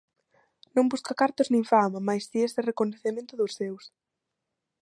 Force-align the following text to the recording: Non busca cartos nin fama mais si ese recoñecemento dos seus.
Non 0.75 0.89
busca 0.91 1.19
cartos 1.21 1.47
nin 1.53 1.63
fama 1.71 1.99
mais 2.07 2.23
si 2.29 2.39
ese 2.47 2.59
recoñecemento 2.69 3.33
dos 3.35 3.55
seus. 3.59 3.83